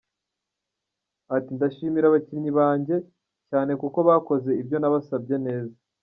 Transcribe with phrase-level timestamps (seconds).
[1.35, 2.95] Ati “Ndashimira abakinnyi banjye
[3.49, 5.77] cyane kuko bakoze ibyo nabasabye neza.